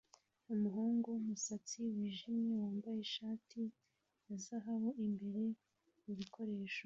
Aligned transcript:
Umuhungu 0.53 1.05
wumusatsi 1.13 1.75
wijimye 1.93 2.51
wambaye 2.61 2.99
ishati 3.07 3.61
ya 4.27 4.35
zahabu 4.45 4.89
imbere 5.05 5.43
mubikoresho 6.03 6.79